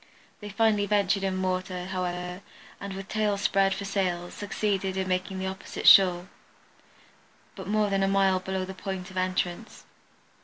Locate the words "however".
1.85-2.41